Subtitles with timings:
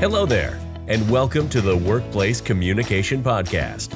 [0.00, 3.94] Hello there, and welcome to the Workplace Communication Podcast,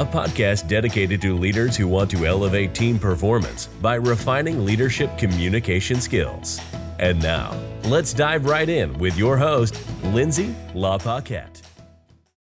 [0.00, 6.00] a podcast dedicated to leaders who want to elevate team performance by refining leadership communication
[6.00, 6.58] skills.
[6.98, 7.54] And now,
[7.84, 11.60] let's dive right in with your host, Lindsay LaPaquette.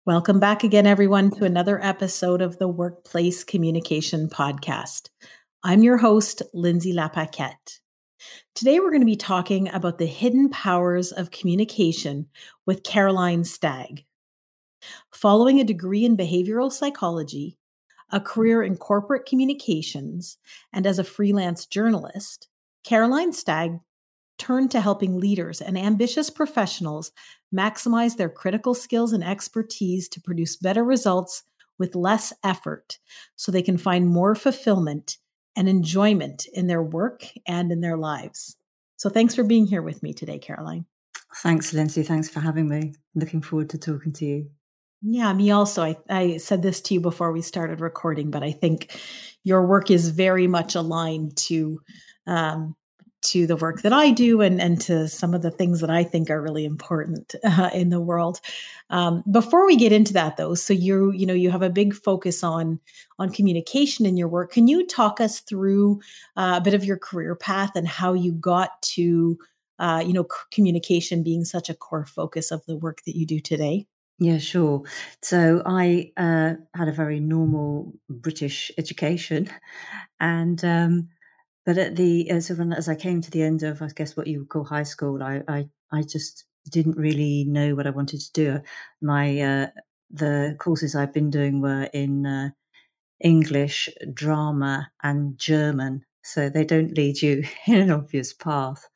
[0.06, 5.08] Welcome back again, everyone, to another episode of the Workplace Communication Podcast.
[5.64, 7.80] I'm your host, Lindsay LaPaquette.
[8.54, 12.26] Today, we're going to be talking about the hidden powers of communication
[12.66, 14.04] with Caroline Stagg.
[15.12, 17.56] Following a degree in behavioral psychology,
[18.10, 20.38] a career in corporate communications,
[20.72, 22.48] and as a freelance journalist,
[22.84, 23.80] Caroline Stagg
[24.38, 27.12] turned to helping leaders and ambitious professionals
[27.54, 31.42] maximize their critical skills and expertise to produce better results
[31.78, 32.98] with less effort
[33.36, 35.18] so they can find more fulfillment
[35.56, 38.56] and enjoyment in their work and in their lives.
[38.96, 40.86] So thanks for being here with me today, Caroline.
[41.42, 42.02] Thanks, Lindsay.
[42.02, 42.94] Thanks for having me.
[43.14, 44.50] Looking forward to talking to you.
[45.02, 45.82] Yeah, me also.
[45.82, 48.94] I, I said this to you before we started recording, but I think
[49.42, 51.80] your work is very much aligned to
[52.26, 52.76] um,
[53.22, 56.04] to the work that I do and, and to some of the things that I
[56.04, 58.40] think are really important uh, in the world.
[58.88, 61.94] Um, before we get into that though, so you you know you have a big
[61.94, 62.80] focus on
[63.18, 64.52] on communication in your work.
[64.52, 66.00] Can you talk us through
[66.36, 69.38] uh, a bit of your career path and how you got to
[69.78, 73.26] uh, you know c- communication being such a core focus of the work that you
[73.26, 73.86] do today?
[74.18, 74.82] Yeah, sure.
[75.22, 79.48] So I uh, had a very normal British education,
[80.20, 81.08] and um,
[81.70, 84.40] but at the as, as I came to the end of I guess what you
[84.40, 88.32] would call high school, I I, I just didn't really know what I wanted to
[88.32, 88.60] do.
[89.00, 89.66] My uh,
[90.10, 92.50] the courses I've been doing were in uh,
[93.20, 98.88] English, drama, and German, so they don't lead you in an obvious path.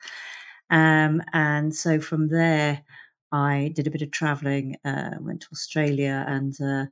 [0.69, 2.83] Um, and so from there,
[3.31, 6.87] I did a bit of traveling, uh, went to Australia and uh,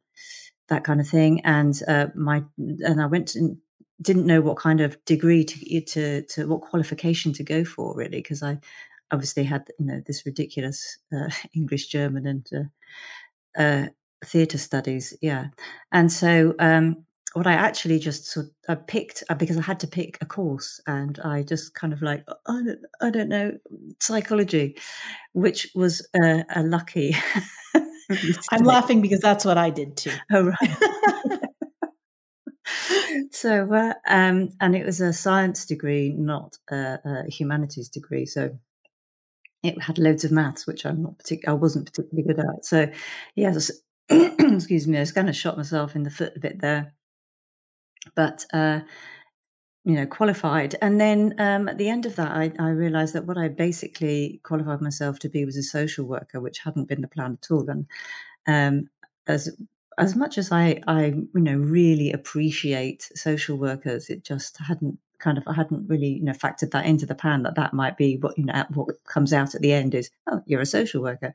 [0.69, 1.41] that kind of thing.
[1.43, 3.57] And uh, my and I went to,
[4.01, 8.19] didn't know what kind of degree to to, to what qualification to go for really
[8.19, 8.59] because I
[9.11, 12.47] obviously had you know this ridiculous uh, English, German, and
[13.57, 13.87] uh, uh,
[14.25, 15.47] theatre studies, yeah,
[15.91, 16.55] and so.
[16.59, 17.05] Um,
[17.35, 20.79] what I actually just sort I picked uh, because I had to pick a course,
[20.85, 23.57] and I just kind of like I don't, I don't know
[23.99, 24.77] psychology,
[25.31, 27.15] which was uh, a lucky.
[28.51, 30.11] I'm laughing because that's what I did too.
[30.31, 31.39] Oh right.
[33.31, 38.25] So, uh, um, and it was a science degree, not a, a, humanities degree.
[38.25, 38.57] So
[39.63, 41.55] it had loads of maths, which I'm not particular.
[41.55, 42.65] I wasn't particularly good at.
[42.65, 42.91] So,
[43.35, 43.71] yes,
[44.09, 46.93] excuse me, I was kind of shot myself in the foot a bit there.
[48.15, 48.81] But uh,
[49.85, 53.25] you know, qualified, and then um, at the end of that, I, I realised that
[53.25, 57.07] what I basically qualified myself to be was a social worker, which hadn't been the
[57.07, 57.69] plan at all.
[57.69, 57.87] And
[58.45, 58.89] um,
[59.27, 59.55] as
[59.97, 65.37] as much as I, I, you know, really appreciate social workers, it just hadn't kind
[65.37, 68.17] of, I hadn't really, you know, factored that into the plan that that might be
[68.17, 71.33] what, you know, what comes out at the end is, oh, you're a social worker.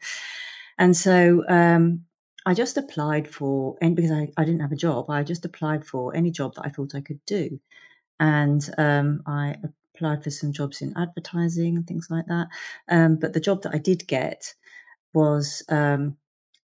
[0.78, 2.04] And so, um,
[2.46, 5.84] I just applied for, and because I, I didn't have a job, I just applied
[5.84, 7.60] for any job that I thought I could do.
[8.18, 9.56] And um, I
[9.94, 12.48] applied for some jobs in advertising and things like that.
[12.88, 14.54] Um, but the job that I did get
[15.12, 16.16] was um,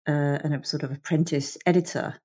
[0.07, 2.17] uh, an sort of apprentice editor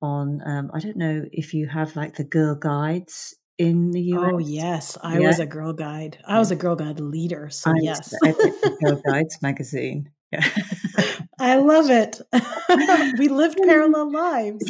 [0.00, 0.40] on.
[0.46, 4.30] Um, I don't know if you have like the Girl Guides in the US.
[4.32, 5.26] Oh yes, I yeah.
[5.28, 6.18] was a Girl Guide.
[6.26, 7.48] I was a Girl Guide leader.
[7.50, 10.10] So yes I yes, Girl Guides magazine.
[10.32, 10.46] Yeah.
[11.38, 12.20] I love it.
[13.18, 14.64] we lived parallel lives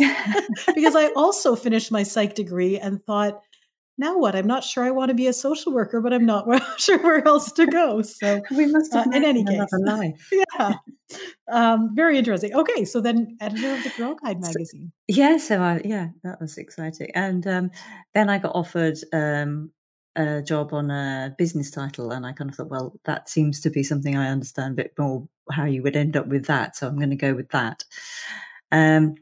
[0.74, 3.40] because I also finished my psych degree and thought
[4.02, 4.34] now what?
[4.34, 6.44] I'm not sure I want to be a social worker, but I'm not
[6.78, 8.02] sure where else to go.
[8.02, 10.30] So we must have uh, in any case, life.
[10.32, 10.74] yeah,
[11.50, 12.52] um, very interesting.
[12.54, 14.92] Okay, so then editor of the Girl Guide magazine.
[15.10, 17.70] So, yeah, so I, yeah, that was exciting, and um,
[18.12, 19.70] then I got offered um,
[20.16, 23.70] a job on a business title, and I kind of thought, well, that seems to
[23.70, 26.88] be something I understand a bit more how you would end up with that, so
[26.88, 27.84] I'm going to go with that.
[28.72, 29.14] Um,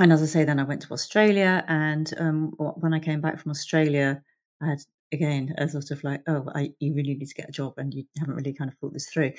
[0.00, 3.38] and as I say, then I went to Australia, and um, when I came back
[3.38, 4.22] from Australia,
[4.64, 4.80] I had
[5.12, 7.92] again a sort of like, oh, I, you really need to get a job, and
[7.94, 9.32] you haven't really kind of thought this through.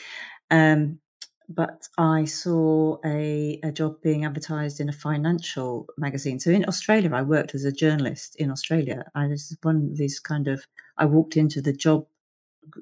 [0.52, 1.00] Um,
[1.48, 6.40] but I saw a, a job being advertised in a financial magazine.
[6.40, 9.06] So in Australia, I worked as a journalist in Australia.
[9.14, 10.66] I was one of these kind of.
[10.98, 12.08] I walked into the job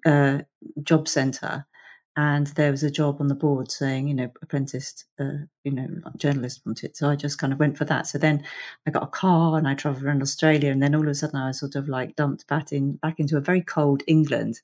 [0.05, 0.39] uh,
[0.81, 1.65] job centre
[2.15, 5.87] and there was a job on the board saying, you know, apprentice, uh, you know,
[6.17, 6.95] journalist wanted.
[6.95, 8.05] So I just kind of went for that.
[8.05, 8.43] So then
[8.87, 11.39] I got a car and I travelled around Australia, and then all of a sudden
[11.39, 14.61] I was sort of like dumped back in back into a very cold England,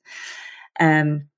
[0.78, 1.28] um,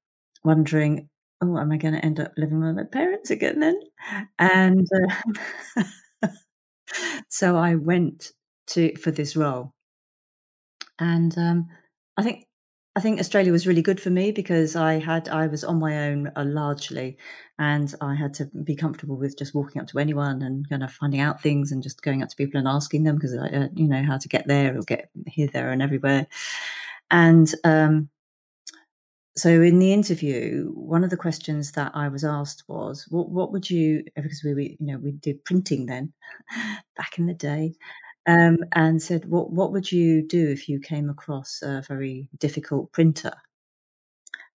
[0.45, 1.09] wondering,
[1.43, 3.81] oh, am I going to end up living with my parents again then?
[4.39, 4.87] And
[5.77, 5.85] uh,
[7.29, 8.33] so I went
[8.69, 9.73] to for this role,
[10.99, 11.69] and um,
[12.19, 12.45] I think
[12.95, 16.09] I think Australia was really good for me because I had I was on my
[16.09, 17.17] own uh, largely,
[17.59, 20.93] and I had to be comfortable with just walking up to anyone and kind of
[20.93, 23.69] finding out things and just going up to people and asking them because I uh,
[23.75, 26.27] you know how to get there or get here there and everywhere,
[27.11, 28.11] and um,
[29.37, 33.53] so in the interview, one of the questions that I was asked was, "What, what
[33.53, 36.13] would you?" Because we, we, you know, we did printing then,
[36.97, 37.75] back in the day,
[38.27, 42.93] um, and said, "What, what would you do if you came across a very difficult
[42.93, 43.35] printer?"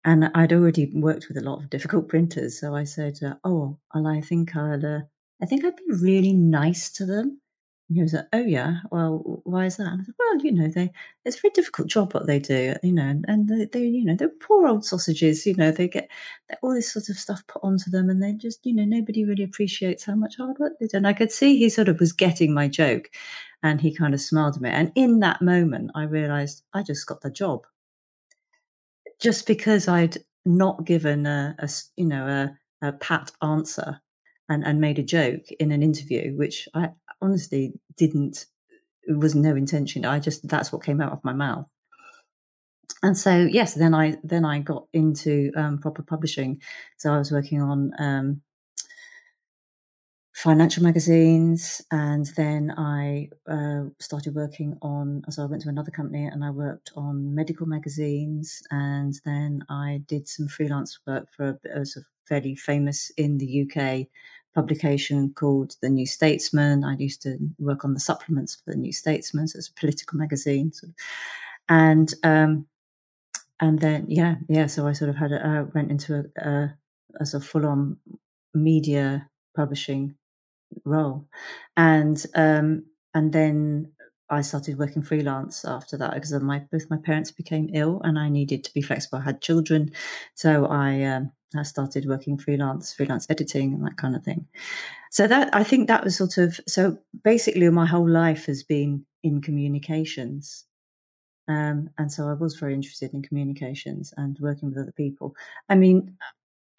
[0.03, 3.77] And I'd already worked with a lot of difficult printers, so I said, uh, "Oh,
[3.93, 5.01] well, I think I'd, uh,
[5.39, 7.41] I think I'd be really nice to them."
[7.89, 10.51] And he was like, "Oh yeah, well, why is that?" And I said, "Well, you
[10.51, 10.91] know, they
[11.25, 14.03] it's a very difficult job what they do, you know, and, and they, they, you
[14.05, 16.09] know, they're poor old sausages, you know, they get
[16.61, 19.43] all this sort of stuff put onto them, and they just, you know, nobody really
[19.43, 22.11] appreciates how much hard work they do." And I could see he sort of was
[22.13, 23.09] getting my joke,
[23.63, 24.69] and he kind of smiled at me.
[24.69, 27.65] And in that moment, I realised I just got the job,
[29.19, 32.27] just because I'd not given a, a you know,
[32.81, 34.01] a, a pat answer
[34.49, 36.89] and, and made a joke in an interview, which I
[37.21, 38.45] honestly didn't,
[39.03, 40.05] it was no intention.
[40.05, 41.65] I just, that's what came out of my mouth.
[43.03, 46.61] And so, yes, then I, then I got into um, proper publishing.
[46.97, 48.41] So I was working on um,
[50.37, 56.25] financial magazines and then I uh, started working on, so I went to another company
[56.25, 61.81] and I worked on medical magazines and then I did some freelance work for a,
[61.81, 64.09] a sort of fairly famous in the UK
[64.53, 66.83] publication called The New Statesman.
[66.83, 70.19] I used to work on the supplements for The New Statesman, so it's a political
[70.19, 70.71] magazine.
[70.71, 70.95] Sort of.
[71.67, 72.67] And um,
[73.59, 74.67] and then yeah, yeah.
[74.67, 76.77] So I sort of had a, uh, went into a, a,
[77.21, 77.97] a sort of full on
[78.53, 80.13] media publishing
[80.85, 81.27] role,
[81.75, 83.91] and um, and then
[84.29, 88.29] I started working freelance after that because my both my parents became ill and I
[88.29, 89.19] needed to be flexible.
[89.19, 89.91] I had children,
[90.35, 94.47] so I um, I started working freelance, freelance editing, and that kind of thing.
[95.11, 99.05] So that I think that was sort of so basically my whole life has been
[99.23, 100.65] in communications.
[101.49, 105.33] Um, and so I was very interested in communications and working with other people.
[105.69, 106.17] I mean,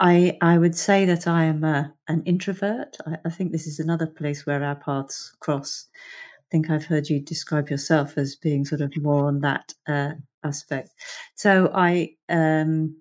[0.01, 2.97] I I would say that I am a, an introvert.
[3.07, 5.87] I, I, think this is another place where our paths cross.
[5.95, 10.13] I think I've heard you describe yourself as being sort of more on that uh,
[10.45, 10.91] aspect.
[11.35, 12.97] So I um,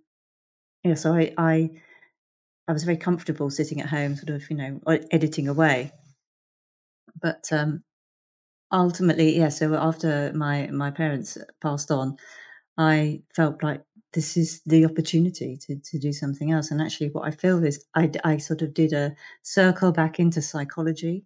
[0.84, 1.70] yeah, so I, I
[2.68, 5.92] I was very comfortable sitting at home, sort of, you know, editing away.
[7.22, 7.84] But um,
[8.72, 9.50] ultimately, yeah.
[9.50, 12.18] So after my my parents passed on,
[12.78, 13.84] I felt like
[14.18, 16.72] this is the opportunity to to do something else.
[16.72, 20.42] And actually, what I feel is I I sort of did a circle back into
[20.42, 21.24] psychology,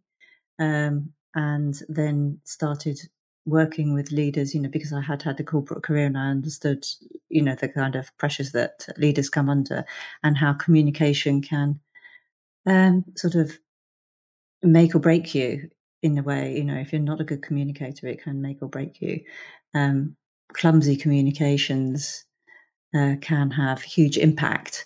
[0.60, 3.00] um, and then started
[3.46, 6.86] working with leaders, you know, because I had had a corporate career and I understood,
[7.30, 9.86] you know, the kind of pressures that leaders come under
[10.22, 11.80] and how communication can
[12.66, 13.58] um, sort of
[14.62, 15.70] make or break you
[16.04, 16.58] in a way.
[16.58, 19.22] You know, if you're not a good communicator, it can make or break you.
[19.74, 20.18] Um,
[20.54, 22.26] clumsy communications
[22.96, 24.86] uh, can have huge impact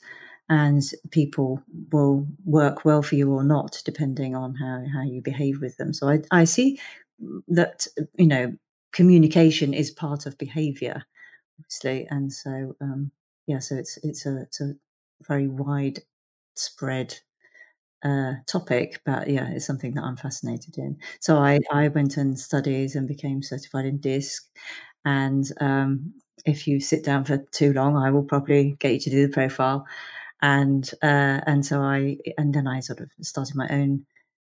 [0.49, 5.59] and people will work well for you or not depending on how, how you behave
[5.61, 6.79] with them so I, I see
[7.47, 7.87] that
[8.17, 8.53] you know
[8.91, 11.03] communication is part of behavior
[11.59, 13.11] obviously and so um
[13.47, 14.73] yeah so it's it's a it's a
[15.27, 15.99] very wide
[16.55, 17.19] spread
[18.03, 20.97] uh, topic, but yeah, it's something that I'm fascinated in.
[21.19, 24.43] So I, I went and studied and became certified in DISC.
[25.05, 26.13] And um,
[26.45, 29.33] if you sit down for too long, I will probably get you to do the
[29.33, 29.85] profile.
[30.41, 34.05] And uh, and so I and then I sort of started my own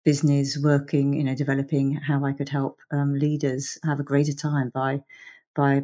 [0.04, 4.72] business working, you know, developing how I could help um, leaders have a greater time
[4.74, 5.02] by
[5.56, 5.84] by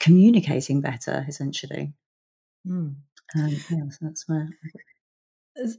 [0.00, 1.92] communicating better, essentially.
[2.66, 2.94] Mm.
[3.36, 4.48] Um, yeah, so that's where.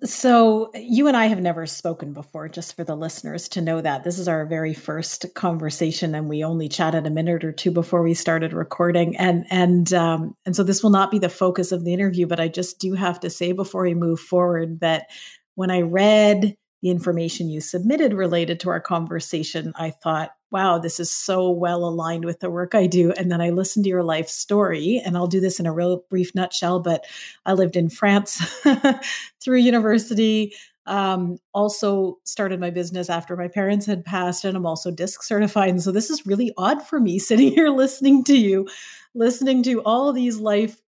[0.03, 4.03] So, you and I have never spoken before, just for the listeners to know that
[4.03, 8.03] this is our very first conversation, and we only chatted a minute or two before
[8.03, 9.17] we started recording.
[9.17, 12.39] And and um, and so this will not be the focus of the interview, but
[12.39, 15.07] I just do have to say before we move forward that
[15.55, 20.99] when I read the information you submitted related to our conversation, I thought, wow, this
[20.99, 23.11] is so well aligned with the work I do.
[23.13, 26.05] And then I listened to your life story, and I'll do this in a real
[26.09, 26.79] brief nutshell.
[26.79, 27.05] But
[27.47, 28.39] I lived in France
[29.43, 30.53] through university.
[30.85, 35.69] Um, also started my business after my parents had passed, and I'm also DISC certified.
[35.69, 38.69] And so this is really odd for me sitting here listening to you,
[39.15, 40.79] listening to all these life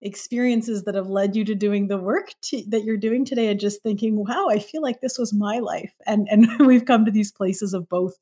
[0.00, 3.58] experiences that have led you to doing the work to, that you're doing today and
[3.58, 7.10] just thinking wow i feel like this was my life and and we've come to
[7.10, 8.16] these places of both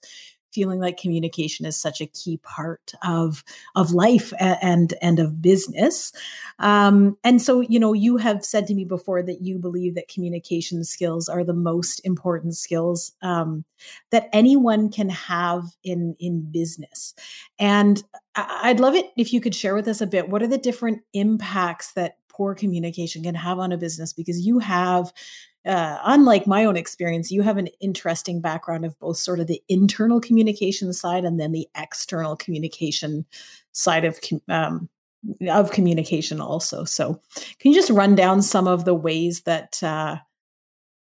[0.57, 3.45] feeling like communication is such a key part of
[3.75, 6.13] of life and and of business.
[6.59, 10.09] Um, and so you know you have said to me before that you believe that
[10.09, 13.67] communication skills are the most important skills um,
[14.11, 17.15] that anyone can have in in business.
[17.59, 18.03] And
[18.39, 21.01] i'd love it if you could share with us a bit what are the different
[21.15, 24.13] impacts that poor communication can have on a business?
[24.13, 25.13] Because you have
[25.67, 29.63] uh, unlike my own experience, you have an interesting background of both sort of the
[29.69, 33.25] internal communication side and then the external communication
[33.73, 34.19] side of
[34.49, 34.89] um,
[35.49, 36.85] of communication also.
[36.85, 37.21] So,
[37.59, 40.17] can you just run down some of the ways that uh,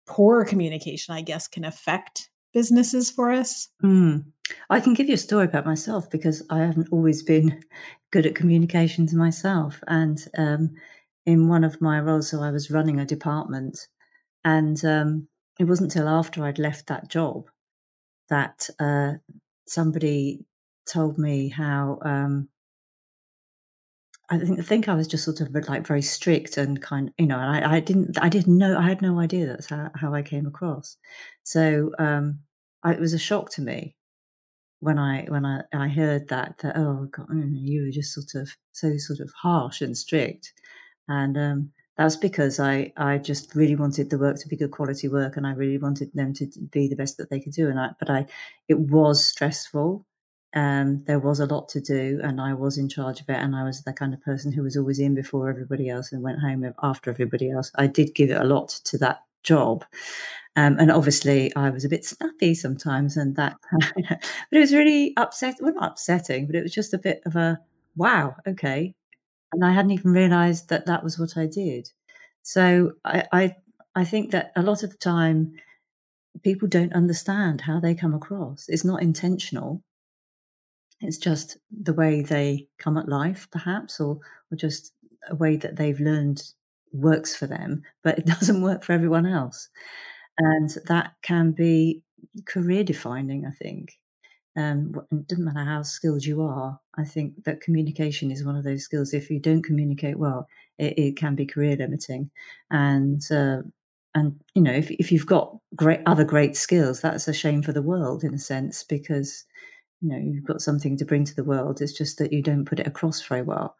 [0.07, 3.67] poor communication, I guess, can affect businesses for us?
[3.83, 4.25] Mm.
[4.69, 7.63] I can give you a story about myself because I haven't always been
[8.11, 9.81] good at communications myself.
[9.87, 10.71] And um,
[11.25, 13.87] in one of my roles, so I was running a department
[14.43, 15.27] and um,
[15.59, 17.49] it wasn't until after I'd left that job
[18.29, 19.13] that uh,
[19.67, 20.45] somebody
[20.85, 22.49] told me how um,
[24.29, 27.27] I think I think I was just sort of like very strict and kind, you
[27.27, 30.13] know, and I, I didn't I didn't know I had no idea that's how, how
[30.13, 30.97] I came across.
[31.43, 32.39] So um,
[32.83, 33.95] I, it was a shock to me
[34.79, 38.55] when I when I, I heard that that oh God, you were just sort of
[38.71, 40.53] so sort of harsh and strict,
[41.07, 45.07] and um, that's because I, I just really wanted the work to be good quality
[45.07, 47.69] work and I really wanted them to be the best that they could do.
[47.69, 48.25] And I, but I,
[48.67, 50.05] it was stressful.
[50.55, 53.37] Um, there was a lot to do and I was in charge of it.
[53.37, 56.23] And I was the kind of person who was always in before everybody else and
[56.23, 57.71] went home after everybody else.
[57.75, 59.85] I did give it a lot to that job.
[60.55, 64.19] Um, and obviously I was a bit snappy sometimes and that, but
[64.51, 65.57] it was really upset.
[65.59, 67.59] Well, not upsetting, but it was just a bit of a,
[67.95, 68.95] wow, okay,
[69.53, 71.89] and I hadn't even realized that that was what I did.
[72.43, 73.55] So I, I,
[73.95, 75.53] I think that a lot of the time
[76.43, 78.65] people don't understand how they come across.
[78.69, 79.83] It's not intentional.
[81.01, 84.19] It's just the way they come at life, perhaps, or
[84.51, 84.93] or just
[85.29, 86.41] a way that they've learned
[86.91, 89.69] works for them, but it doesn't work for everyone else.
[90.37, 92.03] And that can be
[92.45, 93.97] career defining, I think.
[94.55, 96.79] Um, it doesn't matter how skilled you are.
[96.95, 99.13] I think that communication is one of those skills.
[99.13, 102.29] If you don't communicate well, it, it can be career limiting.
[102.69, 103.63] And uh,
[104.15, 107.73] and you know, if if you've got great other great skills, that's a shame for
[107.73, 109.45] the world in a sense because
[110.01, 111.81] you know you've got something to bring to the world.
[111.81, 113.75] It's just that you don't put it across very well.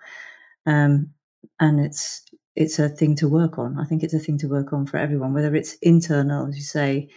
[0.65, 1.11] Um,
[1.59, 2.23] and it's
[2.55, 3.79] it's a thing to work on.
[3.79, 6.63] I think it's a thing to work on for everyone, whether it's internal, as you
[6.63, 7.09] say,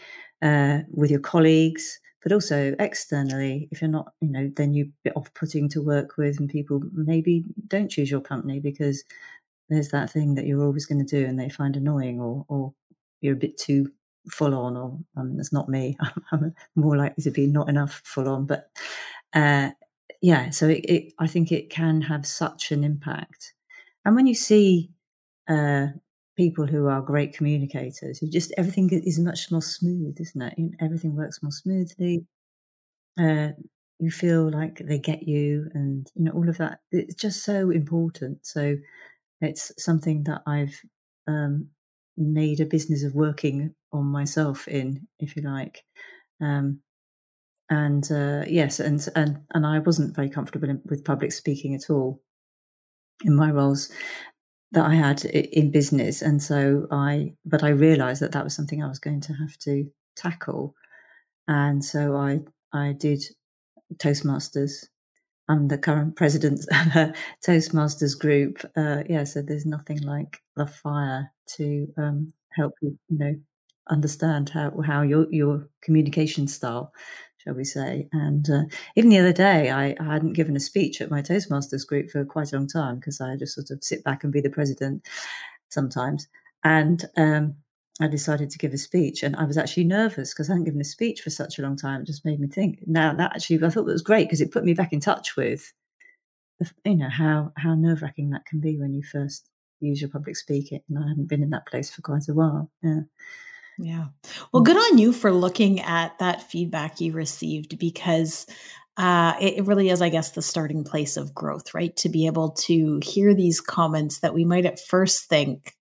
[0.43, 5.33] uh, with your colleagues but also externally, if you're not, you know, then you're off
[5.33, 9.05] putting to work with, and people maybe don't choose your company because
[9.69, 12.75] there's that thing that you're always going to do and they find annoying, or, or
[13.21, 13.93] you're a bit too
[14.29, 15.97] full on, or I mean, that's not me.
[16.33, 18.71] I'm more likely to be not enough full on, but
[19.33, 19.71] uh,
[20.21, 23.55] yeah, so it, it, I think it can have such an impact.
[24.05, 24.91] And when you see
[25.47, 25.91] uh,
[26.37, 30.55] people who are great communicators who just everything is much more smooth, isn't it?
[30.81, 32.27] Everything works more smoothly.
[33.19, 33.49] Uh,
[33.99, 36.81] you feel like they get you, and you know all of that.
[36.93, 38.47] It's just so important.
[38.47, 38.77] So
[39.41, 40.81] it's something that I've
[41.27, 41.69] um,
[42.17, 45.83] made a business of working on myself in, if you like.
[46.41, 46.81] Um,
[47.71, 51.91] and uh, yes, and and and I wasn't very comfortable in, with public speaking at
[51.91, 52.21] all
[53.25, 53.91] in my roles,
[54.73, 56.23] that I had in business.
[56.23, 59.57] And so I, but I realized that that was something I was going to have
[59.61, 60.75] to tackle.
[61.49, 62.41] And so I,
[62.73, 63.23] I did
[63.99, 64.87] Toastmasters.
[65.49, 67.15] I'm the current president of a
[67.47, 68.59] Toastmasters group.
[68.77, 73.35] Uh, yeah, so there's nothing like the fire to um, help you, you know,
[73.91, 76.93] understand how how your your communication style
[77.47, 78.09] shall we say.
[78.13, 78.63] And uh,
[78.97, 82.25] even the other day, I, I, hadn't given a speech at my Toastmasters group for
[82.25, 85.07] quite a long time because I just sort of sit back and be the president
[85.69, 86.27] sometimes.
[86.65, 87.55] And um,
[88.01, 90.81] I decided to give a speech, and I was actually nervous because I hadn't given
[90.81, 92.01] a speech for such a long time.
[92.01, 92.81] It just made me think.
[92.87, 95.37] Now that actually, I thought that was great because it put me back in touch
[95.37, 95.73] with,
[96.85, 99.49] you know, how how nerve wracking that can be when you first
[99.81, 100.81] use your public speaking.
[100.89, 102.71] And I hadn't been in that place for quite a while.
[102.83, 103.03] Yeah.
[103.79, 104.07] Yeah.
[104.53, 108.47] Well, good on you for looking at that feedback you received because
[108.97, 111.95] uh, it, it, really is, I guess, the starting place of growth, right?
[111.97, 115.75] To be able to hear these comments that we might at first think,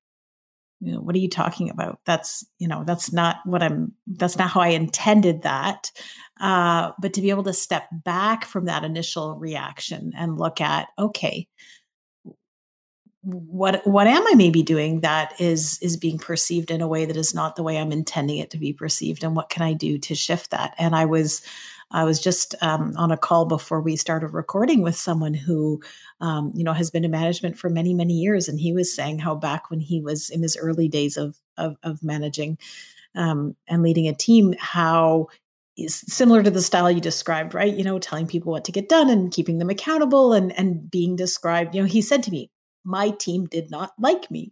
[0.82, 2.00] you know, what are you talking about?
[2.06, 5.90] That's, you know, that's not what I'm, that's not how I intended that.
[6.42, 10.90] Uh, but to be able to step back from that initial reaction and look at,
[11.00, 11.48] okay,
[13.26, 17.18] what what am I maybe doing that is is being perceived in a way that
[17.18, 19.98] is not the way I'm intending it to be perceived, and what can I do
[19.98, 20.76] to shift that?
[20.78, 21.42] And I was
[21.92, 25.82] I was just um, on a call before we started recording with someone who,
[26.22, 29.20] um, you know, has been in management for many many years, and he was saying
[29.20, 32.60] how back when he was in his early days of of, of managing
[33.16, 35.28] um, and leading a team, how
[35.78, 37.74] is similar to the style you described, right?
[37.74, 41.16] You know, telling people what to get done and keeping them accountable and and being
[41.16, 41.74] described.
[41.74, 42.52] You know, he said to me,
[42.86, 44.52] my team did not like me.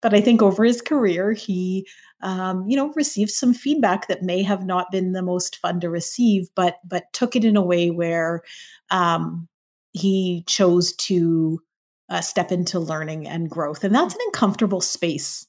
[0.00, 1.86] But I think over his career, he,
[2.22, 5.90] um, you know, received some feedback that may have not been the most fun to
[5.90, 8.42] receive, but but took it in a way where
[8.90, 9.48] um,
[9.92, 11.60] he chose to
[12.08, 15.46] uh, step into learning and growth, and that's an uncomfortable space.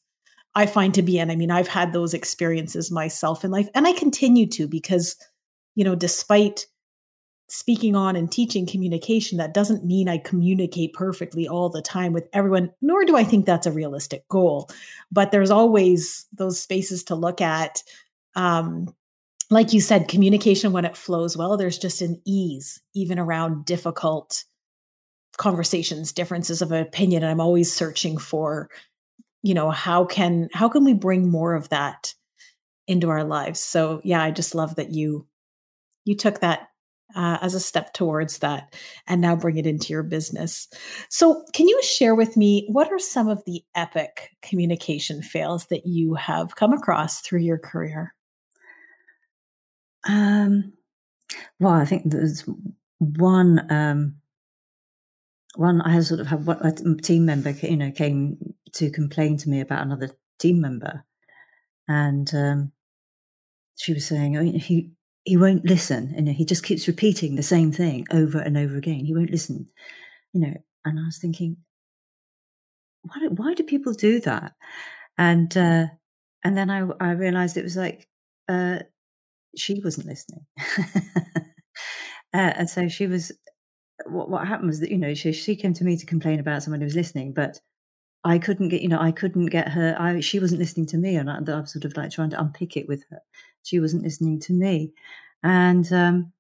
[0.56, 1.32] I find to be in.
[1.32, 5.16] I mean, I've had those experiences myself in life, and I continue to because,
[5.74, 6.68] you know, despite
[7.54, 12.28] speaking on and teaching communication, that doesn't mean I communicate perfectly all the time with
[12.34, 14.72] everyone, nor do I think that's a realistic goal.
[15.12, 17.84] But there's always those spaces to look at.
[18.36, 18.96] Um,
[19.52, 24.46] like you said, communication when it flows well, there's just an ease, even around difficult
[25.38, 27.22] conversations, differences of opinion.
[27.22, 28.68] And I'm always searching for,
[29.44, 32.16] you know, how can how can we bring more of that
[32.88, 33.60] into our lives?
[33.60, 35.28] So yeah, I just love that you
[36.04, 36.70] you took that
[37.16, 38.74] uh, as a step towards that
[39.08, 40.68] and now bring it into your business.
[41.10, 45.86] So, can you share with me what are some of the epic communication fails that
[45.86, 48.14] you have come across through your career?
[50.08, 50.74] Um,
[51.60, 52.44] well, I think there's
[53.00, 53.72] one.
[53.72, 54.16] Um,
[55.56, 59.62] one I sort of had a team member, you know, came to complain to me
[59.62, 61.06] about another team member,
[61.88, 62.72] and um,
[63.76, 64.92] she was saying, "Oh, he
[65.24, 69.06] he won't listen and he just keeps repeating the same thing over and over again
[69.06, 69.68] he won't listen
[70.34, 70.54] you know
[70.86, 71.58] and i was thinking
[73.04, 74.54] why, why do people do that
[75.18, 75.86] and uh,
[76.44, 78.08] and then i i realized it was like
[78.50, 78.80] uh,
[79.56, 80.46] she wasn't listening
[81.38, 81.42] uh,
[82.34, 83.32] and so she was
[84.08, 86.62] what what happened was that you know she she came to me to complain about
[86.62, 87.60] someone who was listening but
[88.26, 89.96] I couldn't get, you know, I couldn't get her.
[90.00, 92.78] I she wasn't listening to me, and I, I'm sort of like trying to unpick
[92.78, 93.20] it with her.
[93.64, 94.94] She wasn't listening to me,
[95.44, 96.34] and um,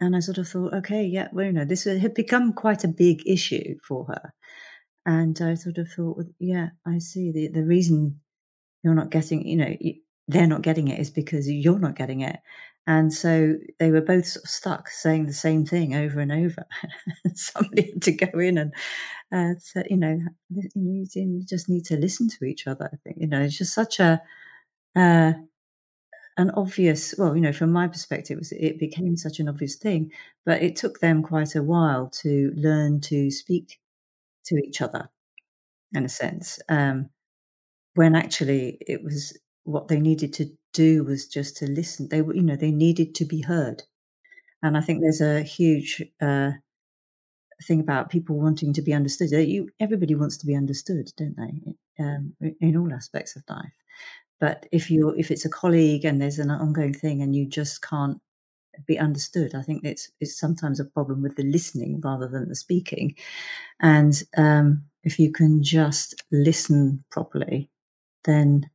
[0.00, 2.88] and I sort of thought, okay, yeah, well, you know, this had become quite a
[2.88, 4.32] big issue for her,
[5.06, 8.20] and I sort of thought, well, yeah, I see the the reason
[8.84, 9.76] you're not getting, you know,
[10.28, 12.38] they're not getting it is because you're not getting it,
[12.86, 16.66] and so they were both sort of stuck saying the same thing over and over.
[17.34, 18.74] Somebody had to go in and
[19.32, 20.18] uh, say, you know,
[20.50, 22.90] you just need to listen to each other.
[22.92, 24.20] I think, you know, it's just such a,
[24.96, 25.32] uh,
[26.36, 29.76] an obvious, well, you know, from my perspective, it, was, it became such an obvious
[29.76, 30.10] thing,
[30.46, 33.78] but it took them quite a while to learn to speak
[34.46, 35.10] to each other
[35.92, 36.58] in a sense.
[36.68, 37.10] Um,
[37.94, 42.08] when actually it was what they needed to do was just to listen.
[42.08, 43.82] They were, you know, they needed to be heard.
[44.62, 46.52] And I think there's a huge uh,
[47.66, 49.30] thing about people wanting to be understood.
[49.30, 52.02] You, everybody wants to be understood, don't they?
[52.02, 53.72] Um, in all aspects of life.
[54.42, 57.82] But if you if it's a colleague and there's an ongoing thing and you just
[57.82, 58.20] can't
[58.86, 62.56] be understood, I think it's it's sometimes a problem with the listening rather than the
[62.56, 63.14] speaking.
[63.80, 67.70] And um, if you can just listen properly,
[68.24, 68.70] then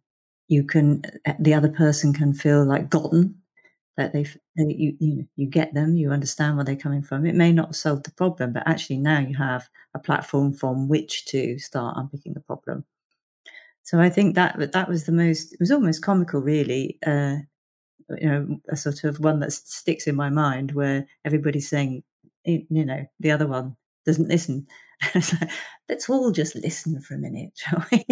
[0.49, 3.35] you can uh, the other person can feel like gotten
[3.97, 4.23] that they,
[4.57, 7.75] they you, you you get them you understand where they're coming from it may not
[7.75, 12.33] solve the problem but actually now you have a platform from which to start unpicking
[12.33, 12.85] the problem
[13.87, 17.37] so i think that that was the most it was almost comical really uh,
[18.17, 22.03] you know a sort of one that sticks in my mind where everybody's saying
[22.45, 24.65] you know the other one doesn't listen
[25.89, 28.05] let's all just listen for a minute shall we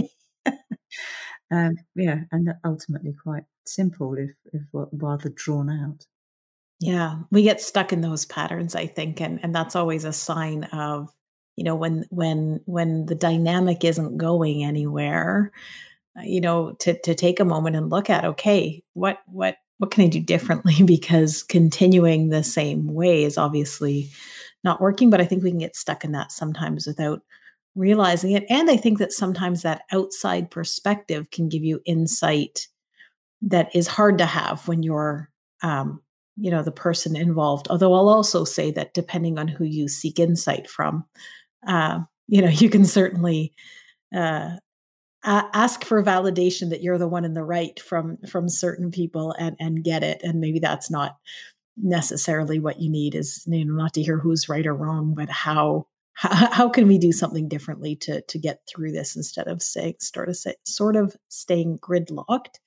[1.51, 6.05] um, yeah, and ultimately quite simple, if if rather drawn out.
[6.79, 10.65] Yeah, we get stuck in those patterns, I think, and and that's always a sign
[10.65, 11.09] of
[11.56, 15.52] you know when when when the dynamic isn't going anywhere.
[16.18, 19.91] Uh, you know, to to take a moment and look at okay, what what what
[19.91, 20.76] can I do differently?
[20.86, 24.10] Because continuing the same way is obviously
[24.63, 25.10] not working.
[25.10, 27.22] But I think we can get stuck in that sometimes without
[27.76, 28.46] realizing it.
[28.50, 32.68] And I think that sometimes that outside perspective can give you insight
[33.41, 35.30] that is hard to have when you're,
[35.62, 36.02] um,
[36.38, 37.68] you know, the person involved.
[37.70, 41.06] Although I'll also say that depending on who you seek insight from,
[41.67, 43.54] uh, you know, you can certainly
[44.15, 44.56] uh,
[45.23, 49.56] ask for validation that you're the one in the right from from certain people and
[49.60, 50.21] and get it.
[50.23, 51.17] And maybe that's not
[51.78, 55.30] necessarily what you need is you know not to hear who's right or wrong, but
[55.30, 59.62] how how, how can we do something differently to to get through this instead of
[59.62, 62.60] saying sort of say, sort of staying gridlocked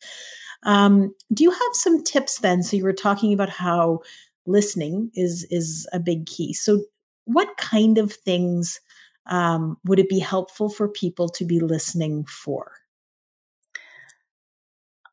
[0.65, 4.01] um, do you have some tips then so you were talking about how
[4.47, 6.83] listening is is a big key so
[7.25, 8.81] what kind of things
[9.29, 12.73] um, would it be helpful for people to be listening for?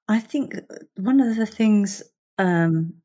[0.08, 2.04] I think uh, one of the things
[2.38, 2.95] um,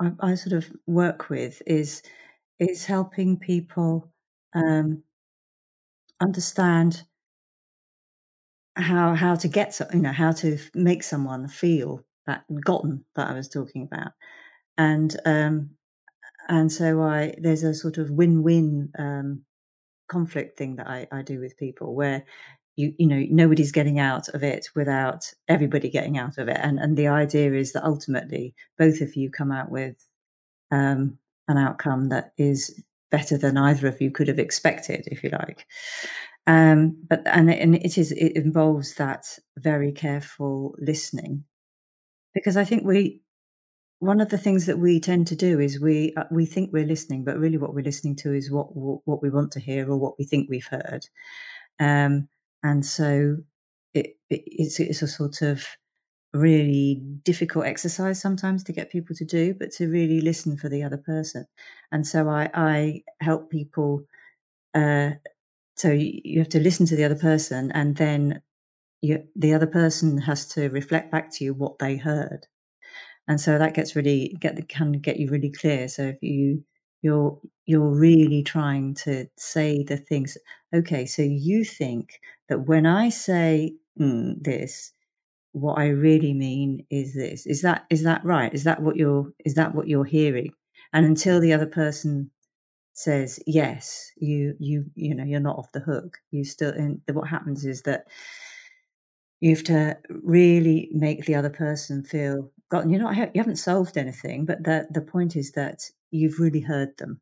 [0.00, 2.02] I, I, sort of work with is
[2.58, 4.10] is helping people
[4.54, 5.02] um,
[6.20, 7.04] understand
[8.76, 13.28] how how to get so, you know how to make someone feel that gotten that
[13.28, 14.12] I was talking about,
[14.78, 15.70] and um,
[16.48, 19.44] and so I there's a sort of win win um,
[20.10, 22.24] conflict thing that I, I do with people where
[22.76, 26.78] you you know nobody's getting out of it without everybody getting out of it, and
[26.78, 29.96] and the idea is that ultimately both of you come out with
[30.70, 31.18] um,
[31.48, 35.66] an outcome that is better than either of you could have expected, if you like.
[36.46, 41.44] Um, but and and it is it involves that very careful listening,
[42.34, 43.20] because I think we
[44.00, 46.86] one of the things that we tend to do is we uh, we think we're
[46.86, 49.98] listening, but really what we're listening to is what what we want to hear or
[49.98, 51.06] what we think we've heard,
[51.80, 52.28] um,
[52.62, 53.38] and so
[53.94, 55.66] it, it, it's it's a sort of
[56.32, 60.82] really difficult exercise sometimes to get people to do, but to really listen for the
[60.82, 61.46] other person.
[61.92, 64.04] And so I, I help people.
[64.74, 65.12] Uh,
[65.76, 68.42] so you have to listen to the other person, and then
[69.02, 72.46] you, the other person has to reflect back to you what they heard.
[73.30, 75.88] And so that gets really get the, can get you really clear.
[75.88, 76.64] So if you
[77.02, 80.36] you're you're really trying to say the things.
[80.74, 84.92] Okay, so you think that when I say mm, this,
[85.52, 87.46] what I really mean is this.
[87.46, 88.52] Is that is that right?
[88.54, 90.52] Is that what you're is that what you're hearing?
[90.92, 92.32] And until the other person
[92.94, 96.18] says yes, you you you know you're not off the hook.
[96.32, 98.06] You still and what happens is that
[99.40, 102.90] you have to really make the other person feel gotten.
[102.90, 106.96] You're not you haven't solved anything, but the the point is that you've really heard
[106.98, 107.20] them.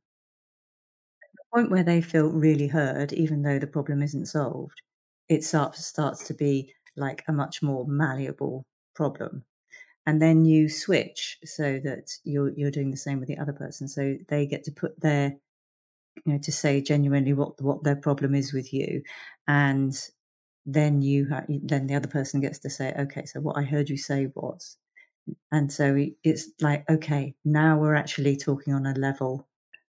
[1.36, 4.82] The point where they feel really heard, even though the problem isn't solved,
[5.28, 9.44] it starts starts to be like a much more malleable problem
[10.06, 13.88] and then you switch so that you're you're doing the same with the other person
[13.88, 15.36] so they get to put their
[16.26, 19.02] you know to say genuinely what what their problem is with you
[19.48, 20.10] and
[20.66, 23.90] then you ha- then the other person gets to say okay so what i heard
[23.90, 24.78] you say was
[25.52, 29.46] and so it's like okay now we're actually talking on a level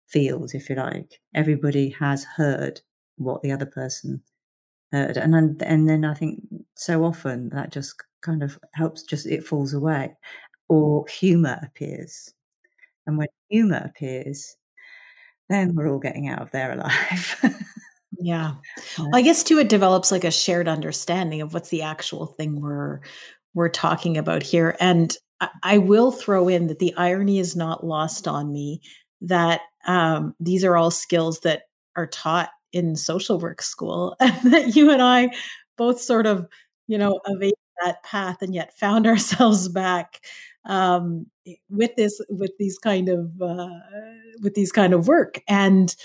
[0.07, 1.21] field if you like.
[1.35, 2.81] Everybody has heard
[3.17, 4.23] what the other person
[4.91, 5.17] heard.
[5.17, 6.41] And then, and then i think
[6.75, 10.15] so often that just kind of helps just it falls away.
[10.69, 12.33] Or humor appears.
[13.07, 14.55] And when humor appears
[15.49, 17.37] then we're all getting out of there alive.
[18.19, 18.55] Yeah.
[18.99, 22.59] Well, i guess too it develops like a shared understanding of what's the actual thing
[22.61, 22.99] we're
[23.53, 24.75] we're talking about here.
[24.79, 25.15] And
[25.63, 28.81] I, will throw in that the irony is not lost on me
[29.21, 31.63] that um, these are all skills that
[31.95, 35.31] are taught in social work school and that you and I
[35.77, 36.47] both sort of,
[36.87, 40.21] you know, evaded that path and yet found ourselves back
[40.65, 41.27] um,
[41.69, 43.69] with this, with these kind of, uh,
[44.41, 45.41] with these kind of work.
[45.47, 45.95] And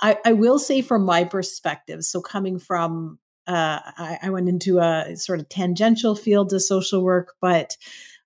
[0.00, 4.78] I, I will say from my perspective, so coming from, uh, I, I went into
[4.78, 7.76] a sort of tangential field to social work, but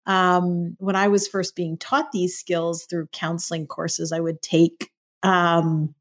[0.08, 4.90] um, when I was first being taught these skills through counseling courses, I would take
[5.22, 5.94] um,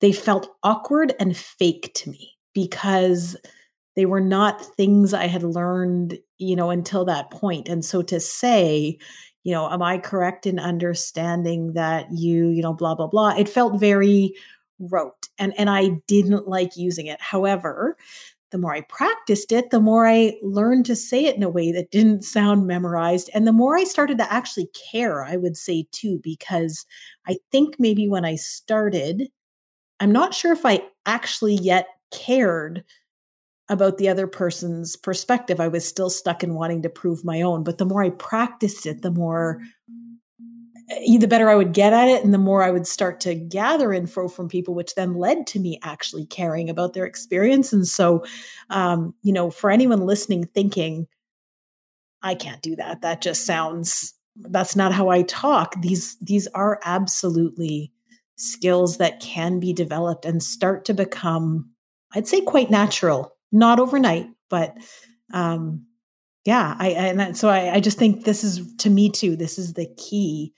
[0.00, 3.36] they felt awkward and fake to me because
[3.96, 7.68] they were not things I had learned, you know, until that point.
[7.68, 8.98] And so to say,
[9.42, 13.48] you know, am I correct in understanding that you, you know, blah, blah, blah, it
[13.48, 14.34] felt very
[14.78, 17.20] rote and, and I didn't like using it.
[17.20, 17.96] However,
[18.50, 21.72] the more I practiced it, the more I learned to say it in a way
[21.72, 23.30] that didn't sound memorized.
[23.34, 26.86] And the more I started to actually care, I would say too, because
[27.26, 29.28] I think maybe when I started,
[30.00, 32.84] I'm not sure if I actually yet cared
[33.68, 35.60] about the other person's perspective.
[35.60, 37.64] I was still stuck in wanting to prove my own.
[37.64, 40.07] But the more I practiced it, the more eh,
[40.88, 43.92] the better I would get at it and the more I would start to gather
[43.92, 47.72] info from people, which then led to me actually caring about their experience.
[47.72, 48.24] And so,
[48.70, 51.06] um, you know, for anyone listening, thinking,
[52.22, 53.02] I can't do that.
[53.02, 55.74] That just sounds, that's not how I talk.
[55.80, 57.92] These, these are absolutely
[58.36, 61.70] skills that can be developed and start to become,
[62.14, 63.34] I'd say, quite natural.
[63.52, 64.76] Not overnight, but
[65.32, 65.86] um,
[66.48, 66.74] yeah.
[66.78, 69.36] I and so I, I just think this is to me too.
[69.36, 70.54] This is the key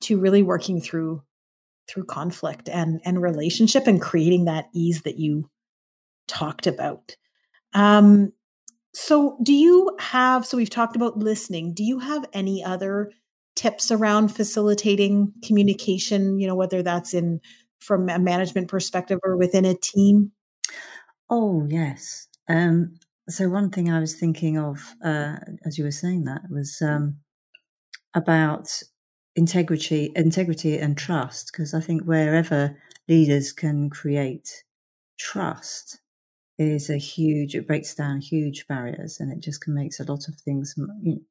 [0.00, 1.22] to really working through
[1.90, 5.50] through conflict and and relationship and creating that ease that you
[6.26, 7.16] talked about.
[7.74, 8.32] Um,
[8.94, 10.46] so, do you have?
[10.46, 11.74] So, we've talked about listening.
[11.74, 13.12] Do you have any other
[13.54, 16.40] tips around facilitating communication?
[16.40, 17.42] You know, whether that's in
[17.78, 20.32] from a management perspective or within a team.
[21.28, 22.26] Oh yes.
[22.48, 22.94] Um,
[23.30, 27.18] so one thing I was thinking of uh, as you were saying that was um,
[28.14, 28.68] about
[29.36, 31.50] integrity, integrity and trust.
[31.52, 32.76] Because I think wherever
[33.08, 34.64] leaders can create
[35.18, 36.00] trust,
[36.60, 37.54] is a huge.
[37.54, 40.74] It breaks down huge barriers, and it just makes a lot of things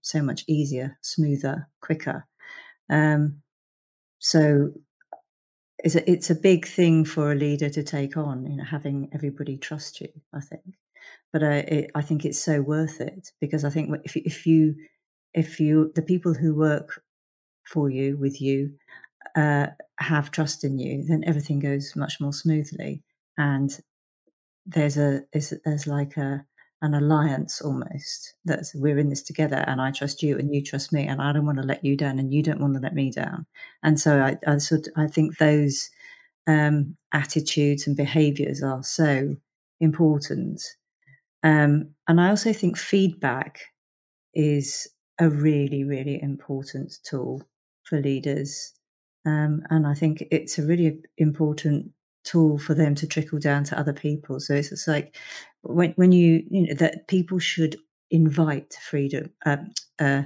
[0.01, 2.25] so much easier, smoother, quicker.
[2.89, 3.43] Um,
[4.17, 4.71] so
[5.77, 9.09] it's a, it's a big thing for a leader to take on, you know, having
[9.13, 10.09] everybody trust you.
[10.33, 10.63] I think,
[11.32, 14.76] but I, it, I think it's so worth it because I think if if you
[15.34, 17.02] if you the people who work
[17.65, 18.74] for you with you
[19.36, 19.67] uh,
[20.00, 23.04] have trust in you, then everything goes much more smoothly,
[23.38, 23.80] and
[24.65, 26.45] there's a there's, like a
[26.82, 30.93] an alliance almost that we're in this together and I trust you and you trust
[30.93, 32.93] me and I don't want to let you down and you don't want to let
[32.93, 33.48] me down.
[33.84, 35.89] And so I, I sort I think those
[36.48, 39.36] um, attitudes and behaviors are so
[39.82, 40.62] important.
[41.43, 43.62] Um, and I also think feedback
[44.34, 44.88] is
[45.19, 47.43] a really, really important tool
[47.84, 48.73] for leaders.
[49.25, 51.91] Um, and I think it's a really important
[52.23, 54.39] tool for them to trickle down to other people.
[54.39, 55.15] So it's, it's like
[55.62, 57.75] when when you you know that people should
[58.12, 60.23] invite freedom um, uh,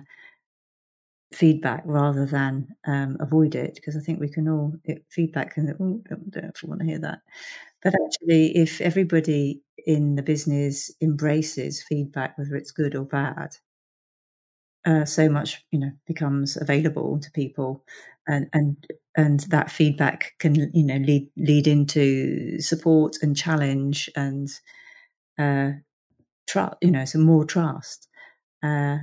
[1.34, 5.76] feedback rather than um, avoid it because I think we can all it, feedback can
[5.80, 7.20] oh, don't, don't want to hear that.
[7.84, 13.58] But actually, if everybody in the business embraces feedback, whether it's good or bad,
[14.86, 17.84] uh, so much you know becomes available to people.
[18.28, 18.78] And and
[19.18, 24.48] and that feedback can you know lead lead into support and challenge and
[25.40, 25.72] uh
[26.48, 28.08] trust you know some more trust.
[28.64, 29.00] Uh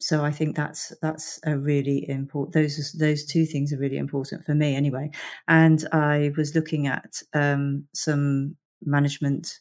[0.00, 2.54] so I think that's that's a really important.
[2.54, 5.10] Those those two things are really important for me anyway.
[5.48, 9.58] And I was looking at um, some management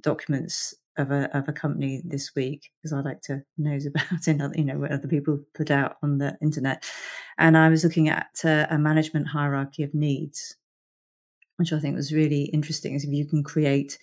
[0.00, 4.40] documents of a of a company this week because I like to nose about in
[4.40, 6.84] other, you know what other people put out on the internet,
[7.36, 10.56] and I was looking at uh, a management hierarchy of needs,
[11.56, 12.94] which I think was really interesting.
[12.94, 13.98] Is if you can create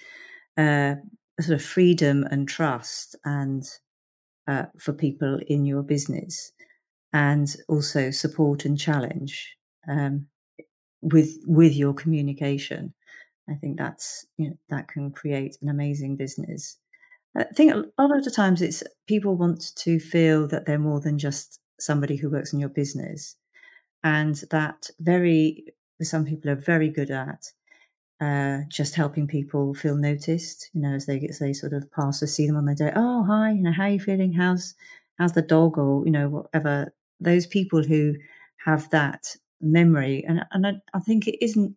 [0.57, 0.95] uh,
[1.39, 3.63] a sort of freedom and trust and
[4.47, 6.51] uh, for people in your business,
[7.13, 9.55] and also support and challenge
[9.87, 10.27] um,
[11.01, 12.93] with with your communication.
[13.49, 16.77] I think that's you know, that can create an amazing business.
[17.35, 20.99] I think a lot of the times it's people want to feel that they're more
[20.99, 23.35] than just somebody who works in your business,
[24.03, 25.65] and that very
[26.01, 27.51] some people are very good at
[28.21, 30.69] uh, just helping people feel noticed.
[30.73, 32.91] You know, as they as they sort of pass or see them on their day.
[32.95, 33.51] Oh, hi.
[33.51, 34.33] You know, how are you feeling?
[34.33, 34.75] How's
[35.17, 35.77] how's the dog?
[35.77, 36.93] Or you know, whatever.
[37.19, 38.15] Those people who
[38.65, 41.75] have that memory, and and I, I think it isn't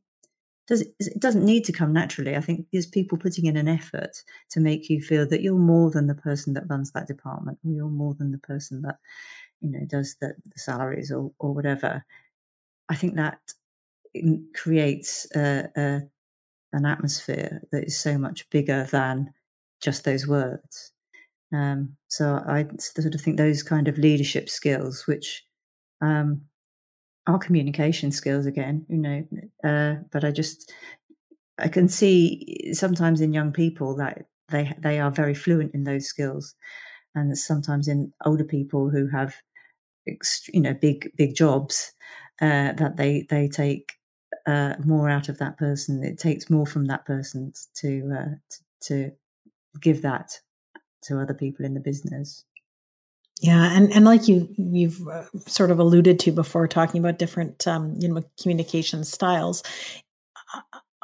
[0.66, 2.36] does it doesn't need to come naturally.
[2.36, 5.90] I think there's people putting in an effort to make you feel that you're more
[5.90, 8.96] than the person that runs that department, or you're more than the person that
[9.60, 12.04] you know does the, the salaries or or whatever.
[12.88, 13.40] I think that
[14.54, 16.02] creates a, a,
[16.74, 19.32] an atmosphere that is so much bigger than
[19.80, 20.92] just those words.
[21.52, 25.44] Um, so I sort of think those kind of leadership skills, which
[26.00, 26.42] um,
[27.26, 29.24] our communication skills again, you know.
[29.62, 30.72] Uh, but I just
[31.58, 36.06] I can see sometimes in young people that they they are very fluent in those
[36.06, 36.54] skills,
[37.14, 39.34] and sometimes in older people who have
[40.52, 41.92] you know big big jobs
[42.40, 43.92] uh, that they they take
[44.46, 46.02] uh, more out of that person.
[46.02, 49.12] It takes more from that person to, uh, to to
[49.80, 50.40] give that
[51.02, 52.44] to other people in the business.
[53.40, 57.66] Yeah, and and like you you've uh, sort of alluded to before, talking about different
[57.66, 59.62] um, you know communication styles.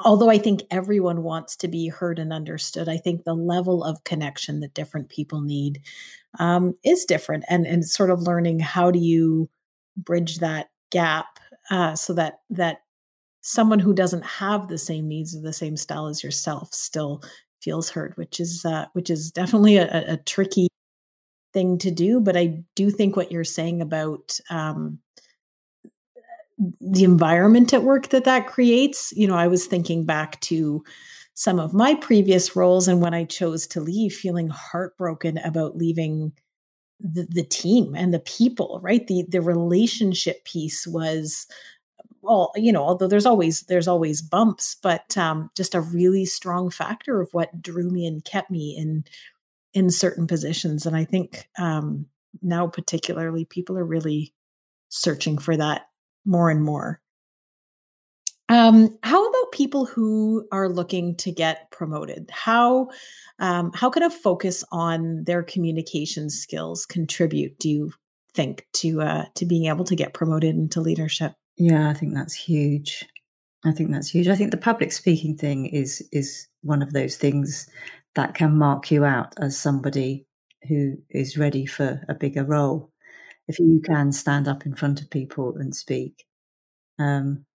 [0.03, 4.05] Although I think everyone wants to be heard and understood, I think the level of
[4.05, 5.83] connection that different people need
[6.39, 9.51] um, is different, and and sort of learning how do you
[9.97, 12.83] bridge that gap uh, so that that
[13.41, 17.23] someone who doesn't have the same needs or the same style as yourself still
[17.63, 20.69] feels hurt, which is uh, which is definitely a, a tricky
[21.53, 22.21] thing to do.
[22.21, 24.99] But I do think what you're saying about um,
[26.81, 30.85] the environment at work that that creates, you know, I was thinking back to
[31.35, 36.33] some of my previous roles and when I chose to leave, feeling heartbroken about leaving
[37.01, 39.07] the, the team and the people, right?
[39.07, 41.47] The the relationship piece was
[42.23, 46.71] well, you know, although there's always there's always bumps, but um, just a really strong
[46.71, 49.05] factor of what drew me and kept me in
[49.73, 50.87] in certain positions.
[50.87, 52.07] And I think um,
[52.43, 54.35] now, particularly, people are really
[54.89, 55.83] searching for that
[56.25, 57.01] more and more.
[58.49, 62.29] Um, how about people who are looking to get promoted?
[62.33, 62.89] How
[63.39, 67.59] um, how can a focus on their communication skills contribute?
[67.59, 67.93] Do you
[68.35, 71.35] think to uh, to being able to get promoted into leadership?
[71.61, 73.07] Yeah, I think that's huge.
[73.65, 74.29] I think that's huge.
[74.29, 77.69] I think the public speaking thing is is one of those things
[78.17, 80.27] that can mark you out as somebody
[80.69, 82.93] who is ready for a bigger role.
[83.49, 86.27] If you can stand up in front of people and speak,
[86.99, 87.47] um,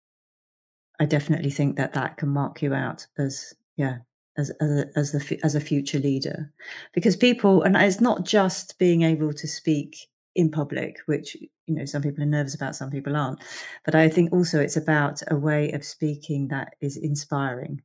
[0.99, 3.99] I definitely think that that can mark you out as yeah
[4.37, 6.53] as as a, as the as a future leader,
[6.93, 11.85] because people and it's not just being able to speak in public, which you know
[11.85, 13.39] some people are nervous about, some people aren't,
[13.83, 17.81] but I think also it's about a way of speaking that is inspiring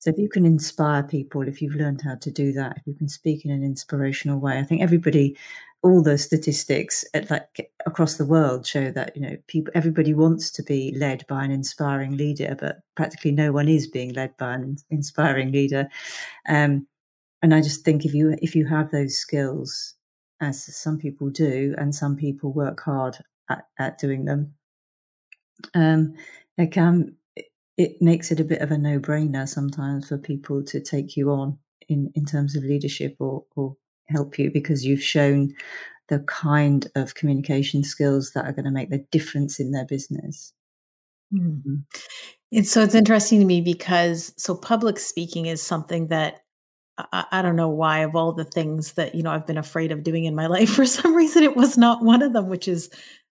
[0.00, 2.94] so if you can inspire people, if you've learned how to do that, if you
[2.94, 5.36] can speak in an inspirational way, I think everybody,
[5.82, 10.50] all the statistics at like across the world show that you know people, everybody wants
[10.52, 14.54] to be led by an inspiring leader, but practically no one is being led by
[14.54, 15.86] an inspiring leader.
[16.48, 16.86] Um,
[17.42, 19.96] and I just think if you if you have those skills,
[20.40, 24.54] as some people do, and some people work hard at, at doing them,
[25.74, 26.14] um,
[26.56, 27.16] it can
[27.76, 31.58] it makes it a bit of a no-brainer sometimes for people to take you on
[31.88, 33.74] in, in terms of leadership or, or
[34.08, 35.54] help you because you've shown
[36.08, 40.52] the kind of communication skills that are going to make the difference in their business.
[41.32, 41.76] Mm-hmm.
[42.50, 46.40] It's so it's interesting to me because so public speaking is something that
[47.12, 49.92] I, I, don't know why of all the things that you know I've been afraid
[49.92, 52.68] of doing in my life for some reason it was not one of them, which
[52.68, 52.90] is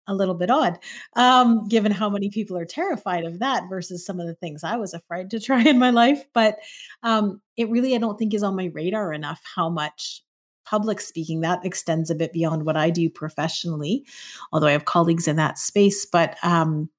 [0.07, 0.79] a little bit odd,
[1.15, 4.75] um, given how many people are terrified of that versus some of the things I
[4.75, 6.23] was afraid to try in my life.
[6.33, 6.59] But
[7.03, 10.21] um, it really, I don't think, is on my radar enough how much
[10.65, 14.05] public speaking that extends a bit beyond what I do professionally,
[14.51, 16.05] although I have colleagues in that space.
[16.05, 16.89] But um,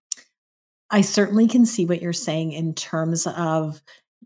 [0.90, 3.82] I certainly can see what you're saying in terms of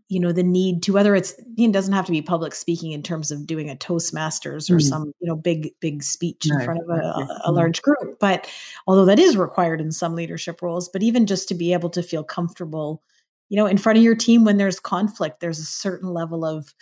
[0.09, 3.03] you know the need to whether it's it doesn't have to be public speaking in
[3.03, 4.81] terms of doing a toastmasters or mm.
[4.81, 8.17] some you know big big speech no, in front of a, a, a, large group.
[8.19, 8.49] But
[8.87, 12.03] although that is required in some leadership roles but even just to be able to
[12.03, 13.03] feel comfortable
[13.49, 16.73] you know in front of your team when there's conflict there's a certain level of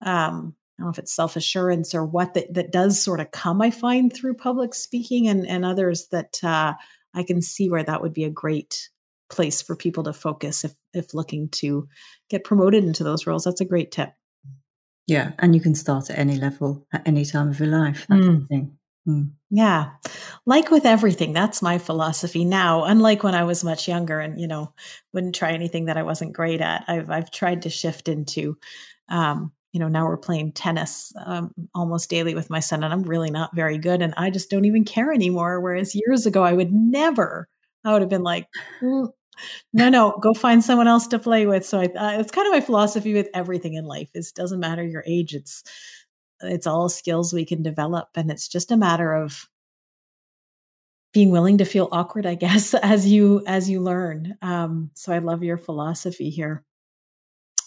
[0.00, 3.32] um I don't know if it's self assurance or what that, that does sort of
[3.32, 6.72] come, I find, through public speaking and, and others that uh,
[7.12, 8.88] I can see where that would be a great
[9.28, 11.88] place for people to focus if if looking to
[12.28, 13.44] get promoted into those roles.
[13.44, 14.12] That's a great tip.
[15.06, 18.06] Yeah, and you can start at any level at any time of your life.
[18.08, 18.40] That's mm.
[18.40, 18.78] the thing.
[19.08, 19.30] Mm.
[19.50, 19.90] Yeah.
[20.46, 22.84] Like with everything, that's my philosophy now.
[22.84, 24.72] Unlike when I was much younger and, you know,
[25.12, 26.84] wouldn't try anything that I wasn't great at.
[26.86, 28.58] I've I've tried to shift into
[29.08, 33.02] um, you know, now we're playing tennis um, almost daily with my son, and I'm
[33.02, 34.02] really not very good.
[34.02, 35.60] And I just don't even care anymore.
[35.60, 37.48] Whereas years ago, I would never,
[37.84, 38.48] I would have been like,
[38.82, 39.08] mm,
[39.72, 41.64] no, no, go find someone else to play with.
[41.64, 44.10] So I, uh, it's kind of my philosophy with everything in life.
[44.14, 45.34] It doesn't matter your age.
[45.34, 45.62] It's
[46.42, 49.48] it's all skills we can develop, and it's just a matter of
[51.12, 54.36] being willing to feel awkward, I guess, as you as you learn.
[54.42, 56.64] Um, so I love your philosophy here.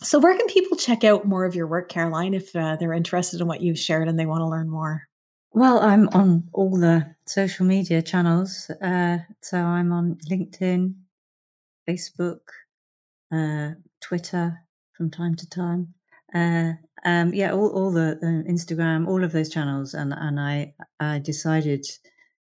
[0.02, 3.40] So where can people check out more of your work, Caroline, if uh, they're interested
[3.40, 5.08] in what you've shared and they want to learn more?
[5.54, 8.70] Well, I'm on all the social media channels.
[8.82, 10.96] Uh, so I'm on LinkedIn,
[11.88, 12.40] Facebook,
[13.32, 14.60] uh, Twitter
[14.96, 15.94] from time to time.
[16.34, 16.74] Uh,
[17.06, 21.20] um, yeah, all, all the uh, Instagram, all of those channels, and and I I
[21.20, 21.86] decided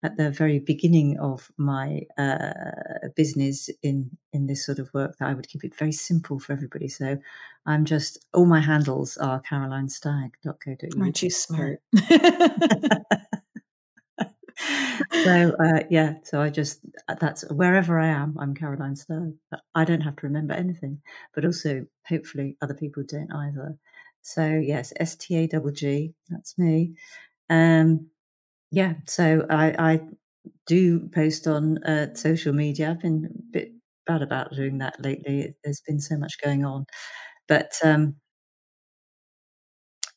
[0.04, 5.30] at the very beginning of my uh, business in in this sort of work that
[5.30, 6.88] I would keep it very simple for everybody.
[6.88, 7.18] So
[7.66, 11.02] I'm just all my handles are carolinestagg.co.uk.
[11.02, 11.82] Aren't you smart?
[15.24, 19.34] so uh, yeah, so I just uh, that's wherever I am, I'm Caroline Stagg.
[19.76, 21.02] I don't have to remember anything,
[21.36, 23.78] but also hopefully other people don't either.
[24.22, 26.94] So yes, S T A double G, that's me.
[27.50, 28.08] Um,
[28.72, 30.02] yeah, so I, I
[30.68, 32.92] do post on uh, social media.
[32.92, 33.72] I've been a bit
[34.08, 35.56] bad about doing that lately.
[35.64, 36.86] There's been so much going on,
[37.48, 38.18] but um,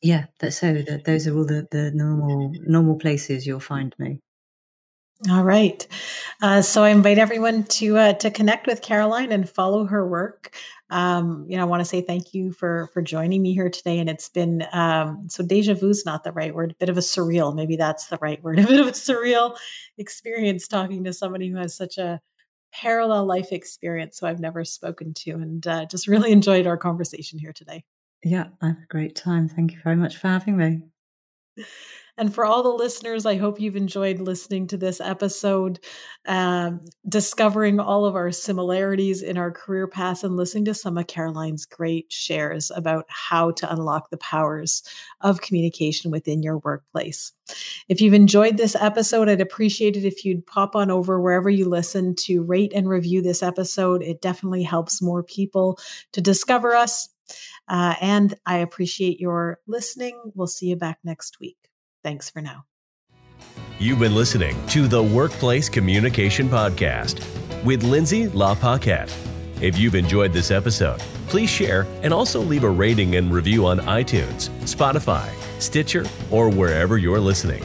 [0.01, 0.73] yeah, so
[1.05, 4.19] those are all the, the normal normal places you'll find me.
[5.29, 5.87] All right.
[6.41, 10.53] Uh, so I invite everyone to uh, to connect with Caroline and follow her work.
[10.89, 13.97] Um, you know, I want to say thank you for for joining me here today.
[13.99, 16.97] And it's been um, so deja vu is not the right word, a bit of
[16.97, 17.55] a surreal.
[17.55, 18.59] Maybe that's the right word.
[18.65, 19.57] A bit of a surreal
[19.97, 22.19] experience talking to somebody who has such a
[22.73, 27.39] parallel life experience who I've never spoken to, and uh, just really enjoyed our conversation
[27.39, 27.85] here today.
[28.21, 29.47] Yeah, I had a great time.
[29.47, 30.81] Thank you very much for having me.
[32.17, 35.79] And for all the listeners, I hope you've enjoyed listening to this episode,
[36.25, 41.07] um, discovering all of our similarities in our career paths, and listening to some of
[41.07, 44.81] Caroline's great shares about how to unlock the powers
[45.21, 47.33] of communication within your workplace.
[47.89, 51.67] If you've enjoyed this episode, I'd appreciate it if you'd pop on over wherever you
[51.67, 54.01] listen to rate and review this episode.
[54.01, 55.77] It definitely helps more people
[56.13, 57.09] to discover us.
[57.67, 60.31] Uh, and I appreciate your listening.
[60.35, 61.57] We'll see you back next week.
[62.05, 62.65] Thanks for now.
[63.79, 67.19] You've been listening to the Workplace Communication Podcast
[67.63, 69.11] with Lindsay LaPaquette.
[69.59, 70.99] If you've enjoyed this episode,
[71.29, 75.27] please share and also leave a rating and review on iTunes, Spotify,
[75.59, 77.63] Stitcher, or wherever you're listening.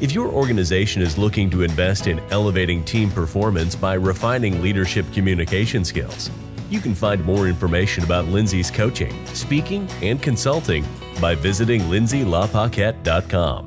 [0.00, 5.84] If your organization is looking to invest in elevating team performance by refining leadership communication
[5.84, 6.30] skills,
[6.70, 10.84] you can find more information about Lindsay's coaching, speaking, and consulting
[11.20, 13.66] by visiting lindsaylapaquette.com.